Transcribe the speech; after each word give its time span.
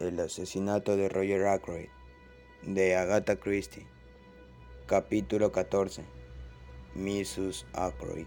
El 0.00 0.18
asesinato 0.18 0.96
de 0.96 1.10
Roger 1.10 1.46
Ackroyd 1.46 1.90
de 2.62 2.96
Agatha 2.96 3.36
Christie. 3.36 3.86
Capítulo 4.86 5.52
14. 5.52 6.06
Mrs. 6.94 7.66
Ackroyd. 7.74 8.26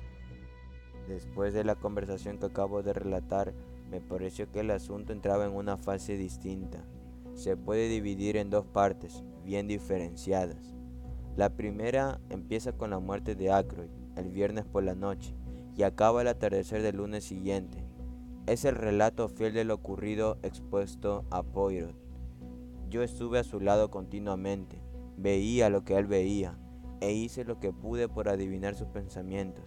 Después 1.07 1.55
de 1.55 1.63
la 1.63 1.73
conversación 1.73 2.37
que 2.37 2.45
acabo 2.45 2.83
de 2.83 2.93
relatar, 2.93 3.55
me 3.89 4.01
pareció 4.01 4.51
que 4.51 4.59
el 4.59 4.69
asunto 4.69 5.13
entraba 5.13 5.45
en 5.45 5.55
una 5.55 5.77
fase 5.77 6.15
distinta. 6.15 6.85
Se 7.33 7.57
puede 7.57 7.89
dividir 7.89 8.37
en 8.37 8.51
dos 8.51 8.67
partes, 8.67 9.23
bien 9.43 9.67
diferenciadas. 9.67 10.75
La 11.35 11.55
primera 11.55 12.21
empieza 12.29 12.73
con 12.73 12.91
la 12.91 12.99
muerte 12.99 13.33
de 13.33 13.51
Ackroyd, 13.51 13.89
el 14.15 14.29
viernes 14.29 14.65
por 14.65 14.83
la 14.83 14.93
noche, 14.93 15.33
y 15.75 15.81
acaba 15.81 16.21
al 16.21 16.27
atardecer 16.27 16.83
del 16.83 16.97
lunes 16.97 17.23
siguiente. 17.23 17.82
Es 18.45 18.65
el 18.65 18.75
relato 18.75 19.29
fiel 19.29 19.53
de 19.53 19.63
lo 19.63 19.75
ocurrido 19.75 20.37
expuesto 20.43 21.23
a 21.31 21.43
Poirot. 21.43 21.95
Yo 22.89 23.01
estuve 23.01 23.39
a 23.39 23.45
su 23.45 23.61
lado 23.61 23.89
continuamente, 23.89 24.81
veía 25.15 25.69
lo 25.69 25.85
que 25.85 25.95
él 25.95 26.07
veía, 26.07 26.59
e 26.99 27.13
hice 27.13 27.45
lo 27.45 27.61
que 27.61 27.71
pude 27.71 28.09
por 28.09 28.27
adivinar 28.27 28.75
sus 28.75 28.89
pensamientos. 28.89 29.63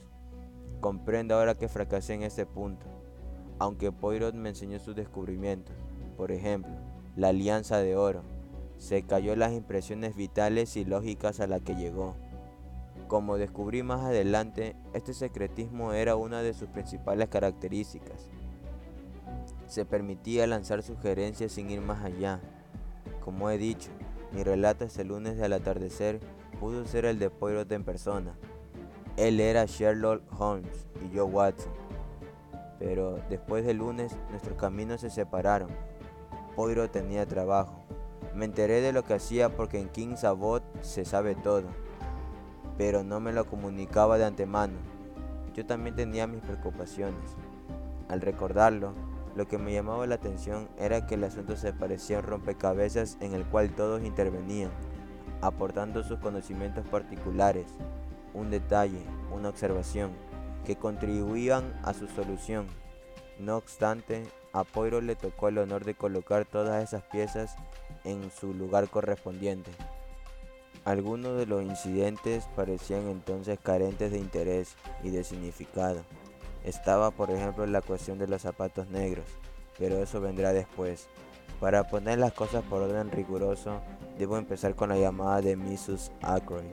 Comprendo 0.81 1.35
ahora 1.37 1.55
que 1.55 1.71
fracasé 1.71 2.13
en 2.13 2.23
este 2.23 2.45
punto, 2.45 2.87
aunque 3.59 3.93
Poirot 3.93 4.35
me 4.35 4.51
enseñó 4.51 4.79
sus 4.79 4.95
descubrimientos. 4.95 5.75
Por 6.19 6.31
ejemplo, 6.31 6.75
la 7.17 7.29
alianza 7.29 7.79
de 7.79 7.97
oro. 7.97 8.25
Se 8.77 9.05
cayó 9.05 9.37
las 9.37 9.55
impresiones 9.55 10.15
vitales 10.17 10.77
y 10.77 10.85
lógicas 10.85 11.41
a 11.41 11.47
la 11.47 11.61
que 11.61 11.77
llegó. 11.77 12.15
Como 13.09 13.39
descubrí 13.39 13.83
más 13.83 14.05
adelante, 14.05 14.77
este 14.93 15.15
secretismo 15.15 15.95
era 15.95 16.17
una 16.17 16.43
de 16.43 16.53
sus 16.53 16.69
principales 16.69 17.31
características 17.31 18.29
se 19.67 19.85
permitía 19.85 20.47
lanzar 20.47 20.83
sugerencias 20.83 21.53
sin 21.53 21.71
ir 21.71 21.81
más 21.81 22.05
allá. 22.05 22.41
Como 23.21 23.51
he 23.51 23.59
dicho, 23.59 23.91
mi 24.33 24.43
relato 24.43 24.85
este 24.85 25.05
lunes 25.05 25.37
del 25.37 25.53
atardecer 25.53 26.21
pudo 26.61 26.85
ser 26.85 27.05
el 27.05 27.19
de 27.19 27.31
Poirot 27.31 27.71
en 27.73 27.85
persona. 27.85 28.37
Él 29.17 29.41
era 29.41 29.65
Sherlock 29.65 30.23
Holmes 30.39 30.87
y 31.05 31.15
yo 31.15 31.27
Watson. 31.27 31.73
Pero 32.79 33.19
después 33.31 33.65
del 33.65 33.79
lunes 33.79 34.17
nuestros 34.31 34.59
caminos 34.59 35.01
se 35.01 35.11
separaron. 35.11 35.71
Poirot 36.55 36.93
tenía 36.93 37.27
trabajo. 37.27 37.83
Me 38.35 38.45
enteré 38.45 38.81
de 38.81 38.93
lo 38.93 39.05
que 39.05 39.15
hacía 39.15 39.49
porque 39.49 39.81
en 39.81 39.89
King's 39.89 40.25
Abbot 40.25 40.63
se 40.83 41.05
sabe 41.05 41.35
todo. 41.35 41.65
Pero 42.77 43.03
no 43.03 43.21
me 43.21 43.33
lo 43.33 43.47
comunicaba 43.47 44.19
de 44.19 44.27
antemano. 44.27 44.75
Yo 45.55 45.65
también 45.65 45.97
tenía 45.97 46.27
mis 46.27 46.43
preocupaciones. 46.43 47.35
Al 48.09 48.21
recordarlo, 48.21 48.93
lo 49.37 49.47
que 49.47 49.59
me 49.59 49.73
llamaba 49.73 50.07
la 50.07 50.15
atención 50.15 50.67
era 50.79 51.07
que 51.07 51.15
el 51.15 51.25
asunto 51.25 51.57
se 51.57 51.75
parecía 51.75 52.17
a 52.17 52.21
un 52.21 52.27
rompecabezas 52.27 53.19
en 53.21 53.35
el 53.35 53.45
cual 53.45 53.71
todos 53.71 54.03
intervenían, 54.03 54.71
aportando 55.43 56.03
sus 56.03 56.19
conocimientos 56.21 56.89
particulares, 56.89 57.67
un 58.33 58.51
detalle, 58.51 59.03
una 59.31 59.51
observación, 59.51 60.11
que 60.65 60.77
contribuían 60.77 61.65
a 61.85 61.93
su 61.93 62.09
solución. 62.09 62.67
No 63.39 63.59
obstante, 63.59 64.25
a 64.55 64.65
Poirot 64.65 65.03
le 65.03 65.17
tocó 65.17 65.49
el 65.49 65.59
honor 65.59 65.85
de 65.85 65.95
colocar 65.95 66.47
todas 66.47 66.83
esas 66.83 67.03
piezas 67.03 67.57
en 68.05 68.31
su 68.31 68.55
lugar 68.55 68.89
correspondiente. 68.89 69.71
Algunos 70.87 71.37
de 71.37 71.45
los 71.45 71.63
incidentes 71.63 72.49
parecían 72.57 73.09
entonces 73.09 73.59
carentes 73.63 74.13
de 74.13 74.19
interés 74.19 74.77
y 75.03 75.11
de 75.11 75.25
significado. 75.25 76.01
Estaba, 76.67 77.13
por 77.13 77.31
ejemplo, 77.31 77.65
la 77.65 77.81
cuestión 77.81 78.19
de 78.19 78.27
los 78.27 78.43
zapatos 78.43 78.89
negros, 78.89 79.25
pero 79.79 80.03
eso 80.03 80.21
vendrá 80.21 80.53
después. 80.53 81.09
Para 81.61 81.85
poner 81.85 82.19
las 82.19 82.33
cosas 82.33 82.65
por 82.65 82.83
orden 82.83 83.13
riguroso, 83.13 83.81
debo 84.19 84.37
empezar 84.37 84.75
con 84.75 84.89
la 84.89 84.99
llamada 84.99 85.41
de 85.41 85.55
Mrs. 85.55 86.11
Ackroyd. 86.23 86.65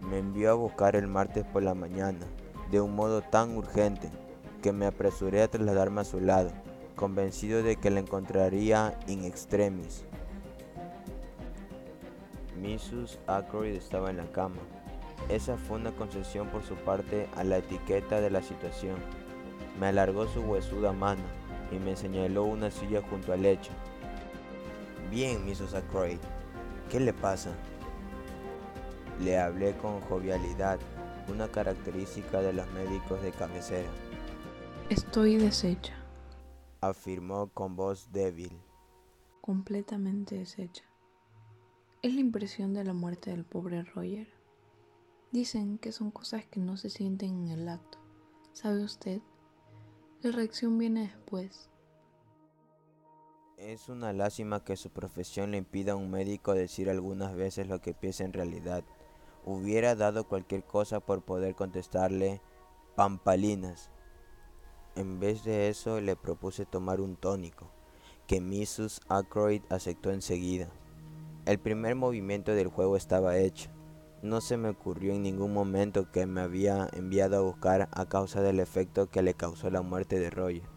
Me 0.00 0.18
envió 0.18 0.50
a 0.50 0.54
buscar 0.54 0.96
el 0.96 1.06
martes 1.06 1.44
por 1.44 1.62
la 1.62 1.74
mañana, 1.74 2.26
de 2.70 2.80
un 2.80 2.96
modo 2.96 3.20
tan 3.20 3.58
urgente 3.58 4.10
que 4.62 4.72
me 4.72 4.86
apresuré 4.86 5.42
a 5.42 5.48
trasladarme 5.48 6.00
a 6.00 6.04
su 6.04 6.18
lado, 6.18 6.50
convencido 6.96 7.62
de 7.62 7.76
que 7.76 7.90
la 7.90 8.00
encontraría 8.00 8.98
in 9.06 9.24
extremis. 9.26 10.06
Mrs. 12.58 13.18
Ackroyd 13.26 13.74
estaba 13.74 14.08
en 14.08 14.16
la 14.16 14.32
cama, 14.32 14.62
esa 15.28 15.56
fue 15.56 15.76
una 15.76 15.92
concesión 15.92 16.48
por 16.48 16.62
su 16.62 16.74
parte 16.74 17.28
a 17.36 17.44
la 17.44 17.58
etiqueta 17.58 18.20
de 18.20 18.30
la 18.30 18.42
situación. 18.42 18.96
Me 19.78 19.86
alargó 19.86 20.26
su 20.26 20.40
huesuda 20.40 20.92
mano 20.92 21.22
y 21.70 21.78
me 21.78 21.96
señaló 21.96 22.44
una 22.44 22.70
silla 22.70 23.02
junto 23.02 23.32
al 23.32 23.42
lecho. 23.42 23.70
Bien, 25.10 25.44
Mrs. 25.44 25.74
Ackroyd, 25.74 26.18
¿qué 26.90 27.00
le 27.00 27.12
pasa? 27.12 27.50
Le 29.20 29.38
hablé 29.38 29.76
con 29.76 30.00
jovialidad, 30.02 30.78
una 31.28 31.48
característica 31.48 32.40
de 32.40 32.52
los 32.52 32.70
médicos 32.72 33.22
de 33.22 33.32
cabecera. 33.32 33.88
Estoy 34.88 35.36
deshecha, 35.36 35.94
afirmó 36.80 37.48
con 37.48 37.76
voz 37.76 38.10
débil. 38.12 38.52
Completamente 39.40 40.36
deshecha. 40.36 40.84
Es 42.02 42.14
la 42.14 42.20
impresión 42.20 42.72
de 42.72 42.84
la 42.84 42.94
muerte 42.94 43.30
del 43.30 43.44
pobre 43.44 43.82
Roger. 43.82 44.39
Dicen 45.32 45.78
que 45.78 45.92
son 45.92 46.10
cosas 46.10 46.44
que 46.46 46.58
no 46.58 46.76
se 46.76 46.90
sienten 46.90 47.46
en 47.46 47.60
el 47.60 47.68
acto. 47.68 47.98
¿Sabe 48.52 48.82
usted? 48.82 49.20
La 50.22 50.32
reacción 50.32 50.76
viene 50.76 51.02
después. 51.02 51.70
Es 53.56 53.88
una 53.88 54.12
lástima 54.12 54.64
que 54.64 54.76
su 54.76 54.90
profesión 54.90 55.52
le 55.52 55.58
impida 55.58 55.92
a 55.92 55.96
un 55.96 56.10
médico 56.10 56.52
decir 56.54 56.90
algunas 56.90 57.36
veces 57.36 57.68
lo 57.68 57.80
que 57.80 57.94
piensa 57.94 58.24
en 58.24 58.32
realidad. 58.32 58.82
Hubiera 59.44 59.94
dado 59.94 60.26
cualquier 60.26 60.64
cosa 60.64 60.98
por 60.98 61.22
poder 61.22 61.54
contestarle 61.54 62.40
pampalinas. 62.96 63.90
En 64.96 65.20
vez 65.20 65.44
de 65.44 65.68
eso 65.68 66.00
le 66.00 66.16
propuse 66.16 66.66
tomar 66.66 67.00
un 67.00 67.14
tónico, 67.14 67.70
que 68.26 68.40
Mrs. 68.40 69.00
Ackroyd 69.08 69.62
aceptó 69.70 70.10
enseguida. 70.10 70.68
El 71.46 71.60
primer 71.60 71.94
movimiento 71.94 72.52
del 72.52 72.66
juego 72.66 72.96
estaba 72.96 73.38
hecho. 73.38 73.70
No 74.22 74.42
se 74.42 74.58
me 74.58 74.68
ocurrió 74.68 75.14
en 75.14 75.22
ningún 75.22 75.54
momento 75.54 76.10
que 76.10 76.26
me 76.26 76.42
había 76.42 76.88
enviado 76.92 77.38
a 77.38 77.40
buscar 77.40 77.88
a 77.90 78.06
causa 78.06 78.42
del 78.42 78.60
efecto 78.60 79.08
que 79.08 79.22
le 79.22 79.32
causó 79.32 79.70
la 79.70 79.80
muerte 79.80 80.18
de 80.18 80.28
Roger. 80.28 80.68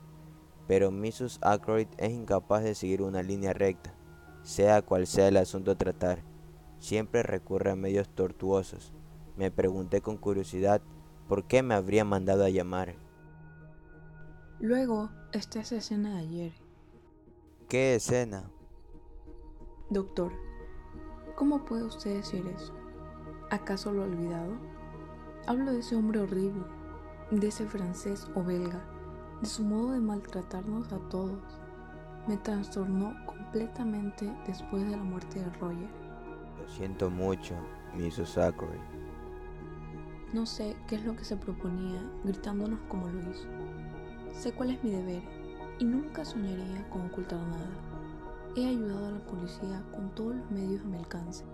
Pero 0.65 0.91
Mrs. 0.91 1.39
Ackroyd 1.41 1.87
es 1.97 2.11
incapaz 2.11 2.63
de 2.63 2.73
seguir 2.73 3.01
una 3.01 3.21
línea 3.21 3.51
recta, 3.51 3.93
sea 4.43 4.81
cual 4.81 5.07
sea 5.07 5.27
el 5.27 5.35
asunto 5.35 5.71
a 5.71 5.77
tratar. 5.77 6.23
Siempre 6.79 7.21
recurre 7.21 7.71
a 7.71 7.75
medios 7.75 8.07
tortuosos. 8.07 8.93
Me 9.35 9.51
pregunté 9.51 9.99
con 9.99 10.17
curiosidad 10.17 10.81
por 11.27 11.45
qué 11.45 11.63
me 11.63 11.73
habría 11.73 12.05
mandado 12.05 12.45
a 12.45 12.49
llamar. 12.49 12.95
Luego 14.59 15.09
está 15.33 15.59
esa 15.59 15.75
escena 15.75 16.15
de 16.15 16.19
ayer. 16.19 16.53
¿Qué 17.67 17.95
escena? 17.95 18.49
Doctor, 19.89 20.31
¿cómo 21.35 21.65
puede 21.65 21.83
usted 21.83 22.15
decir 22.15 22.47
eso? 22.47 22.73
¿Acaso 23.53 23.93
lo 23.93 24.01
ha 24.01 24.05
olvidado? 24.05 24.53
Hablo 25.45 25.73
de 25.73 25.81
ese 25.81 25.95
hombre 25.95 26.21
horrible, 26.21 26.63
de 27.29 27.49
ese 27.49 27.67
francés 27.67 28.27
o 28.33 28.41
belga, 28.41 28.83
de 29.41 29.47
su 29.47 29.63
modo 29.63 29.91
de 29.91 29.99
maltratarnos 29.99 30.91
a 30.91 30.97
todos. 31.09 31.39
Me 32.27 32.35
trastornó 32.37 33.13
completamente 33.27 34.35
después 34.47 34.83
de 34.83 34.97
la 34.97 35.03
muerte 35.03 35.39
de 35.39 35.51
Roger. 35.59 35.87
Lo 36.59 36.67
siento 36.67 37.11
mucho, 37.11 37.53
Mrs. 37.93 38.39
Ackroyd. 38.39 38.81
No 40.33 40.47
sé 40.47 40.75
qué 40.87 40.95
es 40.95 41.05
lo 41.05 41.15
que 41.15 41.23
se 41.23 41.37
proponía 41.37 42.01
gritándonos 42.23 42.79
como 42.89 43.07
lo 43.07 43.19
hizo. 43.29 43.47
Sé 44.31 44.51
cuál 44.53 44.71
es 44.71 44.83
mi 44.83 44.89
deber 44.89 45.21
y 45.77 45.85
nunca 45.85 46.25
soñaría 46.25 46.89
con 46.89 47.05
ocultar 47.05 47.39
nada. 47.39 47.69
He 48.55 48.65
ayudado 48.65 49.09
a 49.09 49.11
la 49.11 49.25
policía 49.27 49.83
con 49.91 50.09
todos 50.15 50.37
los 50.37 50.49
medios 50.49 50.81
a 50.81 50.85
mi 50.85 50.97
alcance. 50.97 51.45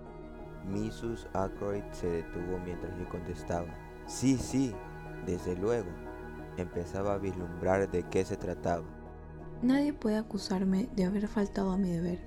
Mrs. 0.65 1.27
Ackroyd 1.33 1.83
se 1.91 2.07
detuvo 2.07 2.59
mientras 2.63 2.97
yo 2.97 3.07
contestaba. 3.09 3.67
Sí, 4.05 4.37
sí, 4.37 4.73
desde 5.25 5.55
luego. 5.55 5.89
Empezaba 6.57 7.13
a 7.13 7.17
vislumbrar 7.17 7.89
de 7.89 8.03
qué 8.09 8.25
se 8.25 8.37
trataba. 8.37 8.85
Nadie 9.61 9.93
puede 9.93 10.17
acusarme 10.17 10.89
de 10.95 11.05
haber 11.05 11.27
faltado 11.27 11.71
a 11.71 11.77
mi 11.77 11.89
deber. 11.89 12.19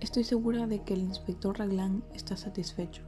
Estoy 0.00 0.24
segura 0.24 0.66
de 0.66 0.82
que 0.82 0.94
el 0.94 1.00
inspector 1.00 1.58
Raglan 1.58 2.04
está 2.12 2.36
satisfecho. 2.36 3.04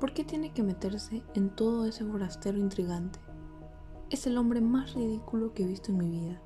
¿Por 0.00 0.12
qué 0.12 0.24
tiene 0.24 0.52
que 0.52 0.62
meterse 0.62 1.22
en 1.34 1.50
todo 1.50 1.86
ese 1.86 2.04
forastero 2.04 2.58
intrigante? 2.58 3.18
Es 4.10 4.26
el 4.26 4.38
hombre 4.38 4.60
más 4.60 4.94
ridículo 4.94 5.52
que 5.52 5.64
he 5.64 5.66
visto 5.66 5.92
en 5.92 5.98
mi 5.98 6.08
vida. 6.08 6.40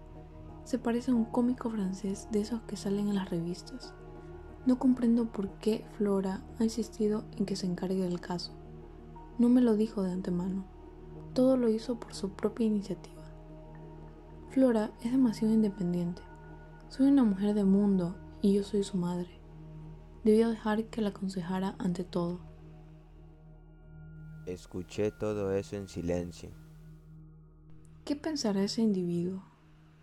Se 0.65 0.79
parece 0.79 1.11
a 1.11 1.15
un 1.15 1.25
cómico 1.25 1.71
francés 1.71 2.29
de 2.31 2.41
esos 2.41 2.63
que 2.63 2.77
salen 2.77 3.09
en 3.09 3.17
las 3.17 3.31
revistas. 3.31 3.95
No 4.65 4.79
comprendo 4.79 5.27
por 5.27 5.49
qué 5.59 5.85
Flora 5.97 6.43
ha 6.59 6.65
insistido 6.65 7.25
en 7.37 7.47
que 7.47 7.57
se 7.57 7.67
encargue 7.67 8.03
del 8.03 8.21
caso. 8.21 8.53
No 9.39 9.49
me 9.49 9.61
lo 9.61 9.75
dijo 9.75 10.03
de 10.03 10.13
antemano. 10.13 10.65
Todo 11.35 11.57
lo 11.57 11.69
hizo 11.69 11.99
por 11.99 12.15
su 12.15 12.31
propia 12.31 12.67
iniciativa. 12.67 13.23
Flora 14.51 14.93
es 15.03 15.11
demasiado 15.11 15.53
independiente. 15.53 16.23
Soy 16.89 17.07
una 17.07 17.25
mujer 17.25 17.55
de 17.55 17.65
mundo 17.65 18.15
y 18.41 18.53
yo 18.53 18.63
soy 18.63 18.85
su 18.85 18.99
madre. 18.99 19.31
Debió 20.25 20.51
dejar 20.51 20.85
que 20.85 21.01
la 21.01 21.09
aconsejara 21.09 21.75
ante 21.79 22.05
todo. 22.05 22.41
Escuché 24.47 25.11
todo 25.11 25.53
eso 25.53 25.77
en 25.77 25.89
silencio. 25.89 26.51
¿Qué 28.05 28.15
pensará 28.15 28.63
ese 28.63 28.83
individuo? 28.83 29.43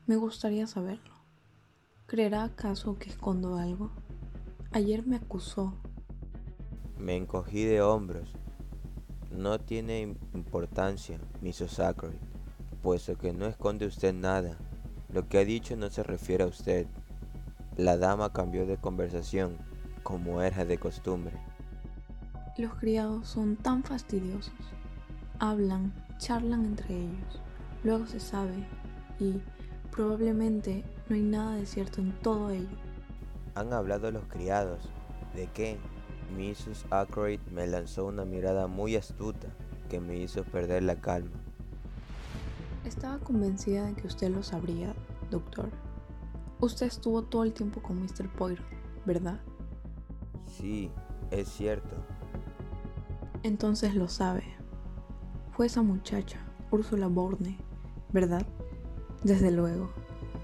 Me 0.08 0.16
gustaría 0.16 0.66
saberlo. 0.66 1.14
¿Creerá 2.08 2.44
acaso 2.44 2.98
que 2.98 3.10
escondo 3.10 3.56
algo? 3.56 3.92
Ayer 4.72 5.08
me 5.08 5.16
acusó. 5.16 5.74
Me 7.00 7.16
encogí 7.16 7.64
de 7.64 7.82
hombros. 7.82 8.34
No 9.32 9.60
tiene 9.60 10.16
importancia, 10.36 11.20
Miss 11.42 11.64
Sacred, 11.68 12.14
puesto 12.84 13.18
que 13.18 13.34
no 13.34 13.48
esconde 13.48 13.88
usted 13.88 14.14
nada. 14.14 14.60
Lo 15.12 15.28
que 15.28 15.40
ha 15.40 15.46
dicho 15.46 15.76
no 15.76 15.90
se 15.90 16.04
refiere 16.04 16.44
a 16.44 16.48
usted. 16.48 16.86
La 17.78 17.98
dama 17.98 18.32
cambió 18.32 18.68
de 18.68 18.78
conversación, 18.78 19.58
como 20.04 20.44
era 20.44 20.66
de 20.66 20.78
costumbre. 20.78 21.34
Los 22.56 22.76
criados 22.76 23.28
son 23.28 23.56
tan 23.56 23.84
fastidiosos. 23.84 24.54
Hablan, 25.40 25.94
charlan 26.20 26.66
entre 26.66 26.96
ellos. 26.96 27.42
Luego 27.84 28.06
se 28.06 28.20
sabe 28.20 28.68
y 29.20 29.42
probablemente 29.90 30.84
no 31.08 31.16
hay 31.16 31.24
nada 31.24 31.56
de 31.56 31.66
cierto 31.66 32.02
en 32.02 32.12
todo 32.20 32.52
ello. 32.52 32.89
Han 33.56 33.74
hablado 33.74 34.12
los 34.12 34.24
criados. 34.26 34.90
¿De 35.36 35.48
qué? 35.48 35.78
Mrs. 36.38 36.86
Ackroyd 36.92 37.40
me 37.52 37.68
lanzó 37.68 38.06
una 38.06 38.26
mirada 38.26 38.68
muy 38.68 38.96
astuta 38.96 39.48
que 39.90 40.00
me 40.00 40.18
hizo 40.18 40.44
perder 40.44 40.84
la 40.84 40.96
calma. 40.96 41.42
Estaba 42.86 43.20
convencida 43.20 43.86
de 43.86 43.94
que 43.94 44.08
usted 44.08 44.30
lo 44.30 44.44
sabría, 44.44 44.94
doctor. 45.30 45.70
Usted 46.62 46.88
estuvo 46.88 47.24
todo 47.24 47.44
el 47.44 47.54
tiempo 47.54 47.82
con 47.82 48.02
Mr. 48.02 48.30
Poirot, 48.38 48.66
¿verdad? 49.06 49.40
Sí, 50.48 50.92
es 51.32 51.48
cierto. 51.50 51.96
Entonces 53.44 53.96
lo 53.96 54.08
sabe. 54.08 54.44
Fue 55.52 55.66
esa 55.66 55.82
muchacha, 55.82 56.40
Úrsula 56.72 57.08
Borne, 57.08 57.58
¿verdad? 58.12 58.46
Desde 59.24 59.52
luego. 59.52 59.90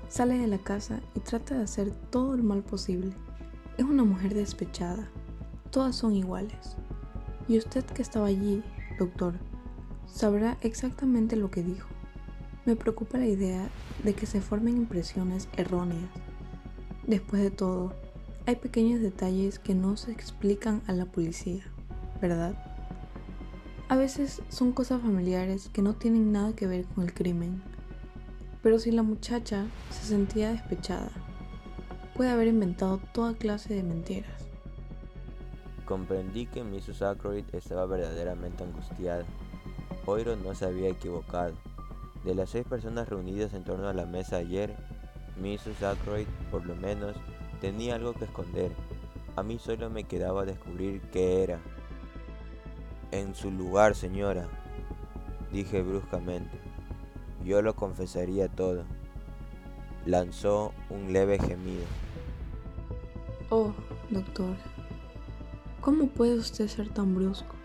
Sale 0.07 0.37
de 0.37 0.47
la 0.47 0.59
casa 0.59 1.01
y 1.15 1.19
trata 1.19 1.55
de 1.55 1.63
hacer 1.63 1.91
todo 2.09 2.35
el 2.35 2.43
mal 2.43 2.63
posible. 2.63 3.11
Es 3.77 3.85
una 3.85 4.03
mujer 4.03 4.33
despechada. 4.33 5.09
Todas 5.71 5.95
son 5.95 6.15
iguales. 6.15 6.77
Y 7.47 7.57
usted 7.57 7.83
que 7.85 8.01
estaba 8.01 8.27
allí, 8.27 8.63
doctor, 8.97 9.35
sabrá 10.07 10.57
exactamente 10.61 11.35
lo 11.35 11.51
que 11.51 11.63
dijo. 11.63 11.89
Me 12.65 12.75
preocupa 12.75 13.17
la 13.17 13.27
idea 13.27 13.69
de 14.03 14.13
que 14.13 14.25
se 14.25 14.41
formen 14.41 14.77
impresiones 14.77 15.47
erróneas. 15.57 16.09
Después 17.05 17.41
de 17.41 17.51
todo, 17.51 17.93
hay 18.47 18.55
pequeños 18.55 19.01
detalles 19.01 19.59
que 19.59 19.75
no 19.75 19.97
se 19.97 20.11
explican 20.11 20.81
a 20.87 20.93
la 20.93 21.05
policía, 21.05 21.63
¿verdad? 22.21 22.55
A 23.87 23.95
veces 23.95 24.41
son 24.49 24.71
cosas 24.71 25.01
familiares 25.01 25.69
que 25.71 25.83
no 25.83 25.93
tienen 25.93 26.31
nada 26.31 26.55
que 26.55 26.65
ver 26.65 26.85
con 26.85 27.03
el 27.03 27.13
crimen. 27.13 27.61
Pero 28.65 28.79
si 28.79 28.89
la 28.89 29.03
muchacha 29.03 29.67
se 29.91 30.07
sentía 30.07 30.49
despechada, 30.49 31.11
puede 32.15 32.31
haber 32.31 32.47
inventado 32.47 32.99
toda 33.13 33.35
clase 33.35 33.75
de 33.75 33.83
mentiras. 33.83 34.47
Comprendí 35.85 36.47
que 36.47 36.63
Mrs. 36.63 37.03
Ackroyd 37.03 37.43
estaba 37.53 37.85
verdaderamente 37.85 38.63
angustiada. 38.63 39.23
Poirot 40.03 40.43
no 40.43 40.55
se 40.55 40.65
había 40.65 40.89
equivocado. 40.89 41.53
De 42.23 42.33
las 42.33 42.49
seis 42.49 42.65
personas 42.65 43.07
reunidas 43.07 43.53
en 43.53 43.63
torno 43.63 43.87
a 43.87 43.93
la 43.93 44.07
mesa 44.07 44.37
ayer, 44.37 44.75
Mrs. 45.39 45.83
Ackroyd, 45.83 46.25
por 46.49 46.65
lo 46.65 46.75
menos, 46.75 47.15
tenía 47.61 47.93
algo 47.93 48.13
que 48.13 48.25
esconder. 48.25 48.71
A 49.35 49.43
mí 49.43 49.59
solo 49.59 49.91
me 49.91 50.05
quedaba 50.05 50.43
descubrir 50.43 51.01
qué 51.11 51.43
era. 51.43 51.59
En 53.11 53.35
su 53.35 53.51
lugar, 53.51 53.93
señora, 53.93 54.47
dije 55.51 55.83
bruscamente. 55.83 56.74
Yo 57.45 57.61
lo 57.61 57.75
confesaría 57.75 58.47
todo. 58.47 58.85
Lanzó 60.07 60.73
un 60.89 61.13
leve 61.13 61.37
gemido. 61.37 61.85
Oh, 63.51 63.71
doctor, 64.09 64.55
¿cómo 65.79 66.07
puede 66.07 66.35
usted 66.35 66.67
ser 66.67 66.89
tan 66.89 67.13
brusco? 67.13 67.55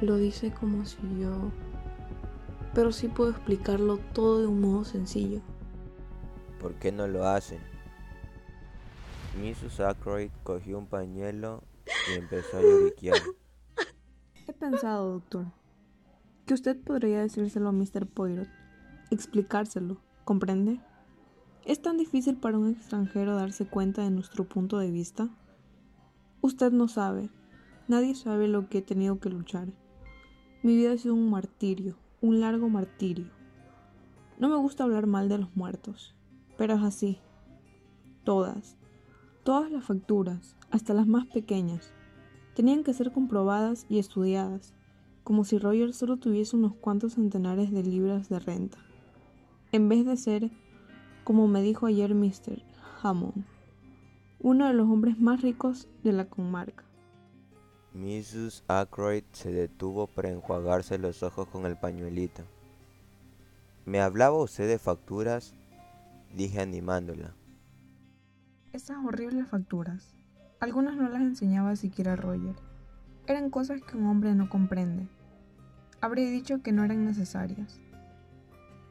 Lo 0.00 0.16
dice 0.16 0.52
como 0.52 0.86
si 0.86 0.98
yo... 1.20 1.50
Pero 2.72 2.92
sí 2.92 3.08
puedo 3.08 3.30
explicarlo 3.30 3.98
todo 4.14 4.40
de 4.40 4.46
un 4.46 4.60
modo 4.60 4.84
sencillo. 4.84 5.40
¿Por 6.60 6.74
qué 6.74 6.92
no 6.92 7.08
lo 7.08 7.26
hacen? 7.26 7.58
Mrs. 9.40 9.80
Ackroyd 9.80 10.30
cogió 10.44 10.78
un 10.78 10.86
pañuelo 10.86 11.64
y 12.08 12.18
empezó 12.18 12.58
a 12.58 12.62
lloriquear. 12.62 13.18
He 14.46 14.52
pensado, 14.52 15.14
doctor, 15.14 15.46
que 16.46 16.54
usted 16.54 16.76
podría 16.80 17.20
decírselo 17.20 17.68
a 17.68 17.72
Mr. 17.72 18.06
Poirot, 18.06 18.48
explicárselo, 19.10 19.98
¿comprende? 20.24 20.80
¿Es 21.64 21.82
tan 21.82 21.96
difícil 21.96 22.36
para 22.36 22.58
un 22.58 22.70
extranjero 22.70 23.36
darse 23.36 23.66
cuenta 23.66 24.02
de 24.02 24.10
nuestro 24.10 24.48
punto 24.48 24.78
de 24.78 24.90
vista? 24.90 25.28
Usted 26.40 26.72
no 26.72 26.88
sabe, 26.88 27.30
nadie 27.88 28.14
sabe 28.14 28.48
lo 28.48 28.68
que 28.68 28.78
he 28.78 28.82
tenido 28.82 29.18
que 29.18 29.30
luchar. 29.30 29.68
Mi 30.62 30.76
vida 30.76 30.92
ha 30.92 30.98
sido 30.98 31.14
un 31.14 31.30
martirio, 31.30 31.96
un 32.20 32.40
largo 32.40 32.68
martirio. 32.68 33.30
No 34.38 34.48
me 34.48 34.56
gusta 34.56 34.84
hablar 34.84 35.06
mal 35.06 35.28
de 35.28 35.38
los 35.38 35.54
muertos, 35.56 36.14
pero 36.56 36.74
es 36.74 36.82
así. 36.82 37.18
Todas, 38.24 38.76
todas 39.42 39.70
las 39.70 39.84
facturas, 39.84 40.56
hasta 40.70 40.94
las 40.94 41.06
más 41.06 41.26
pequeñas, 41.26 41.92
tenían 42.54 42.84
que 42.84 42.94
ser 42.94 43.12
comprobadas 43.12 43.86
y 43.88 43.98
estudiadas, 43.98 44.74
como 45.22 45.44
si 45.44 45.58
Roger 45.58 45.92
solo 45.92 46.16
tuviese 46.16 46.56
unos 46.56 46.74
cuantos 46.74 47.14
centenares 47.14 47.70
de 47.70 47.82
libras 47.82 48.28
de 48.28 48.38
renta, 48.38 48.78
en 49.72 49.88
vez 49.88 50.06
de 50.06 50.16
ser, 50.16 50.50
como 51.24 51.46
me 51.46 51.60
dijo 51.60 51.86
ayer 51.86 52.14
Mr. 52.14 52.62
Hammond, 53.02 53.44
uno 54.40 54.66
de 54.66 54.72
los 54.72 54.88
hombres 54.88 55.18
más 55.18 55.42
ricos 55.42 55.88
de 56.02 56.12
la 56.12 56.26
comarca. 56.26 56.84
Mrs. 57.92 58.64
Ackroyd 58.68 59.24
se 59.32 59.52
detuvo 59.52 60.06
para 60.06 60.30
enjuagarse 60.30 60.98
los 60.98 61.22
ojos 61.22 61.48
con 61.48 61.66
el 61.66 61.76
pañuelito. 61.76 62.44
¿Me 63.84 64.00
hablaba 64.00 64.40
usted 64.42 64.68
de 64.68 64.78
facturas? 64.78 65.54
Dije 66.34 66.60
animándola. 66.60 67.34
Esas 68.72 68.98
horribles 69.04 69.48
facturas. 69.48 70.14
Algunas 70.60 70.96
no 70.96 71.08
las 71.08 71.22
enseñaba 71.22 71.74
siquiera 71.76 72.16
Roger. 72.16 72.54
Eran 73.26 73.50
cosas 73.50 73.80
que 73.80 73.96
un 73.96 74.06
hombre 74.06 74.34
no 74.34 74.48
comprende. 74.48 75.08
Habría 76.00 76.30
dicho 76.30 76.62
que 76.62 76.72
no 76.72 76.84
eran 76.84 77.04
necesarias. 77.04 77.80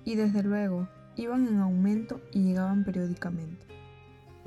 Y 0.08 0.16
desde 0.16 0.42
luego, 0.42 0.88
iban 1.18 1.46
en 1.50 1.60
aumento 1.60 2.22
y 2.32 2.42
llegaban 2.42 2.86
periódicamente. 2.86 3.68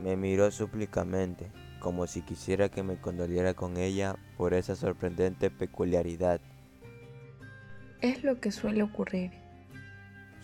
Me 0.03 0.17
miró 0.17 0.51
súplicamente, 0.51 1.53
como 1.81 2.07
si 2.07 2.23
quisiera 2.23 2.71
que 2.71 2.83
me 2.83 2.99
condoliera 2.99 3.53
con 3.53 3.77
ella 3.77 4.17
por 4.39 4.55
esa 4.55 4.75
sorprendente 4.75 5.51
peculiaridad. 5.51 6.41
Es 8.01 8.25
lo 8.25 8.41
que 8.41 8.53
suele 8.53 8.83
ocurrir. 8.83 9.33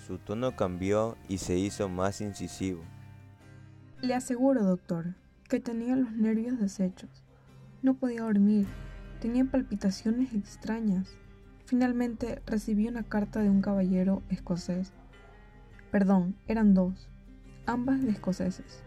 Su 0.07 0.19
tono 0.19 0.55
cambió 0.55 1.17
y 1.31 1.39
se 1.39 1.57
hizo 1.57 1.89
más 1.89 2.21
incisivo. 2.21 2.83
Le 4.03 4.13
aseguro, 4.13 4.65
doctor, 4.65 5.15
que 5.49 5.61
tenía 5.61 5.97
los 5.97 6.13
nervios 6.13 6.61
deshechos. 6.61 7.25
No 7.81 7.95
podía 7.95 8.21
dormir, 8.21 8.67
tenía 9.23 9.47
palpitaciones 9.47 10.35
extrañas. 10.35 11.09
Finalmente 11.65 12.43
recibí 12.45 12.87
una 12.87 13.03
carta 13.03 13.41
de 13.41 13.49
un 13.49 13.63
caballero 13.63 14.23
escocés. 14.29 14.93
Perdón, 15.97 16.37
eran 16.47 16.75
dos, 16.75 17.09
ambas 17.65 18.03
de 18.03 18.11
escoceses. 18.11 18.83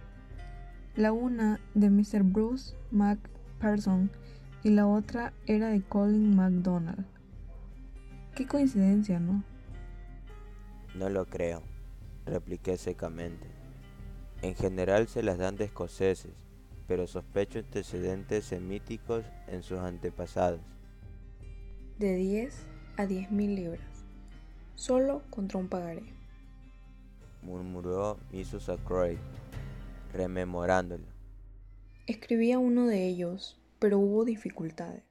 La 0.95 1.11
una 1.11 1.59
de 1.73 1.89
Mr. 1.89 2.21
Bruce 2.21 2.75
MacPherson 2.91 4.11
y 4.61 4.69
la 4.69 4.85
otra 4.85 5.33
era 5.47 5.69
de 5.69 5.81
Colin 5.81 6.35
MacDonald. 6.35 7.07
Qué 8.35 8.45
coincidencia, 8.45 9.19
¿no? 9.19 9.43
No 10.93 11.09
lo 11.09 11.25
creo, 11.25 11.63
repliqué 12.27 12.77
secamente. 12.77 13.47
En 14.43 14.53
general 14.53 15.07
se 15.07 15.23
las 15.23 15.39
dan 15.39 15.55
de 15.55 15.65
escoceses, 15.65 16.35
pero 16.87 17.07
sospecho 17.07 17.57
antecedentes 17.57 18.45
semíticos 18.45 19.25
en 19.47 19.63
sus 19.63 19.79
antepasados. 19.79 20.61
De 21.97 22.13
10 22.13 22.55
a 22.97 23.07
10 23.07 23.31
mil 23.31 23.55
libras, 23.55 24.05
solo 24.75 25.23
contra 25.31 25.57
un 25.57 25.69
pagaré. 25.69 26.18
Murmuró 27.41 28.17
Mrs. 28.31 28.69
Ackroyd, 28.69 29.17
rememorándolo. 30.13 31.05
Escribí 32.07 32.51
a 32.51 32.59
uno 32.59 32.87
de 32.87 33.07
ellos, 33.07 33.59
pero 33.79 33.99
hubo 33.99 34.25
dificultades. 34.25 35.03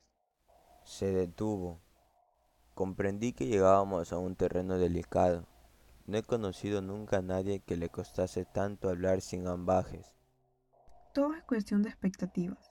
Se 0.85 1.13
detuvo. 1.13 1.81
Comprendí 2.75 3.33
que 3.33 3.47
llegábamos 3.47 4.13
a 4.13 4.19
un 4.19 4.37
terreno 4.37 4.79
delicado. 4.79 5.47
No 6.07 6.17
he 6.17 6.23
conocido 6.23 6.81
nunca 6.81 7.19
a 7.19 7.23
nadie 7.23 7.61
que 7.61 7.77
le 7.77 7.89
costase 7.89 8.45
tanto 8.45 8.89
hablar 8.89 9.21
sin 9.21 9.47
ambajes. 9.47 10.15
Todo 11.13 11.35
es 11.35 11.43
cuestión 11.45 11.83
de 11.83 11.89
expectativas. 11.89 12.71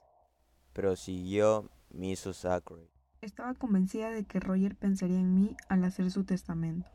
Prosiguió 0.74 1.70
Mrs. 1.92 2.46
Ackroyd. 2.46 2.88
Estaba 3.22 3.54
convencida 3.54 4.12
de 4.12 4.24
que 4.26 4.40
Roger 4.40 4.76
pensaría 4.76 5.20
en 5.20 5.34
mí 5.34 5.58
al 5.70 5.84
hacer 5.84 6.12
su 6.12 6.24
testamento, 6.24 6.90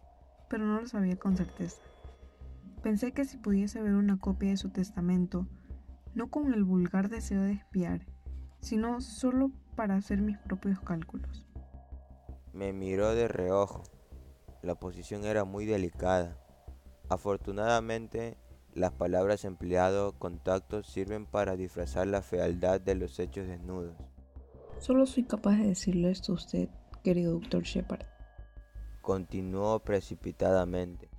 pero 0.48 0.64
no 0.64 0.80
lo 0.80 0.86
sabía 0.86 1.16
con 1.16 1.36
certeza. 1.36 1.80
Pensé 2.82 3.12
que 3.12 3.24
si 3.24 3.36
pudiese 3.36 3.80
ver 3.80 3.94
una 3.94 4.18
copia 4.18 4.50
de 4.50 4.56
su 4.56 4.70
testamento, 4.70 5.46
no 6.14 6.30
con 6.30 6.52
el 6.52 6.64
vulgar 6.64 7.08
deseo 7.08 7.42
de 7.42 7.52
espiar, 7.52 8.06
sino 8.60 9.00
solo 9.00 9.52
para 9.76 9.96
hacer 9.96 10.20
mis 10.20 10.38
propios 10.38 10.80
cálculos. 10.80 11.46
Me 12.52 12.72
miró 12.72 13.14
de 13.14 13.28
reojo. 13.28 13.84
La 14.62 14.74
posición 14.74 15.24
era 15.24 15.44
muy 15.44 15.64
delicada. 15.64 16.36
Afortunadamente, 17.08 18.36
las 18.74 18.92
palabras 18.92 19.44
empleado 19.44 20.18
contacto 20.18 20.82
sirven 20.82 21.26
para 21.26 21.56
disfrazar 21.56 22.06
la 22.08 22.22
fealdad 22.22 22.80
de 22.80 22.94
los 22.94 23.18
hechos 23.20 23.46
desnudos. 23.46 23.96
Solo 24.78 25.06
soy 25.06 25.22
capaz 25.22 25.56
de 25.56 25.68
decirle 25.68 26.10
esto 26.10 26.32
a 26.32 26.34
usted, 26.34 26.68
querido 27.04 27.34
doctor 27.34 27.62
Shepard. 27.62 28.06
Continuó 29.02 29.78
precipitadamente. 29.80 31.11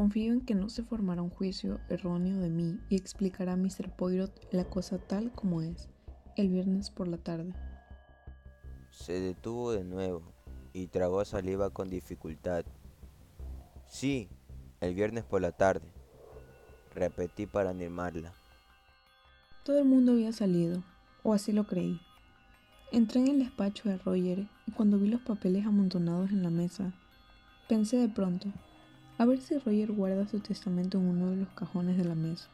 Confío 0.00 0.32
en 0.32 0.40
que 0.40 0.54
no 0.54 0.70
se 0.70 0.82
formará 0.82 1.20
un 1.20 1.28
juicio 1.28 1.78
erróneo 1.90 2.38
de 2.38 2.48
mí 2.48 2.80
y 2.88 2.96
explicará 2.96 3.52
a 3.52 3.56
Mr. 3.56 3.94
Poirot 3.94 4.32
la 4.50 4.64
cosa 4.64 4.96
tal 4.96 5.30
como 5.30 5.60
es, 5.60 5.90
el 6.36 6.48
viernes 6.48 6.88
por 6.88 7.06
la 7.06 7.18
tarde. 7.18 7.52
Se 8.90 9.20
detuvo 9.20 9.72
de 9.72 9.84
nuevo 9.84 10.22
y 10.72 10.86
tragó 10.86 11.22
saliva 11.26 11.68
con 11.68 11.90
dificultad. 11.90 12.64
Sí, 13.86 14.30
el 14.80 14.94
viernes 14.94 15.24
por 15.24 15.42
la 15.42 15.52
tarde. 15.52 15.92
Repetí 16.94 17.44
para 17.44 17.68
animarla. 17.68 18.32
Todo 19.64 19.80
el 19.80 19.84
mundo 19.84 20.12
había 20.12 20.32
salido, 20.32 20.82
o 21.22 21.34
así 21.34 21.52
lo 21.52 21.64
creí. 21.64 22.00
Entré 22.90 23.20
en 23.20 23.28
el 23.28 23.38
despacho 23.40 23.90
de 23.90 23.98
Roger 23.98 24.48
y 24.66 24.70
cuando 24.70 24.98
vi 24.98 25.08
los 25.08 25.20
papeles 25.20 25.66
amontonados 25.66 26.30
en 26.30 26.42
la 26.42 26.48
mesa, 26.48 26.94
pensé 27.68 27.98
de 27.98 28.08
pronto, 28.08 28.48
a 29.20 29.26
ver 29.26 29.38
si 29.42 29.58
Roger 29.58 29.92
guarda 29.92 30.26
su 30.26 30.40
testamento 30.40 30.96
en 30.96 31.04
uno 31.04 31.28
de 31.28 31.36
los 31.36 31.48
cajones 31.50 31.98
de 31.98 32.06
la 32.06 32.14
mesa. 32.14 32.48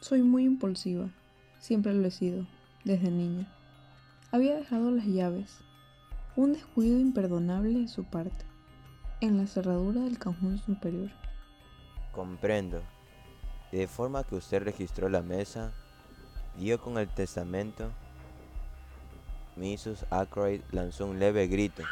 Soy 0.00 0.22
muy 0.22 0.44
impulsiva, 0.44 1.10
siempre 1.58 1.92
lo 1.94 2.06
he 2.06 2.12
sido, 2.12 2.46
desde 2.84 3.10
niña. 3.10 3.52
Había 4.30 4.54
dejado 4.54 4.92
las 4.92 5.06
llaves, 5.06 5.58
un 6.36 6.52
descuido 6.52 7.00
imperdonable 7.00 7.76
de 7.76 7.88
su 7.88 8.04
parte, 8.04 8.44
en 9.20 9.36
la 9.36 9.48
cerradura 9.48 10.02
del 10.02 10.20
cajón 10.20 10.58
superior. 10.58 11.10
Comprendo. 12.12 12.80
De 13.72 13.88
forma 13.88 14.22
que 14.22 14.36
usted 14.36 14.62
registró 14.62 15.08
la 15.08 15.22
mesa, 15.22 15.72
dio 16.56 16.80
con 16.80 16.98
el 16.98 17.08
testamento. 17.08 17.90
Mrs. 19.56 20.06
Ackroyd 20.10 20.60
lanzó 20.70 21.06
un 21.06 21.18
leve 21.18 21.48
grito 21.48 21.82